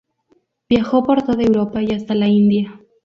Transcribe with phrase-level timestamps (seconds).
[0.67, 2.81] Viajó por toda Europa, y hasta la India.